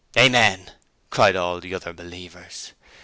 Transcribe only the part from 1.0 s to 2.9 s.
cried all the other believers.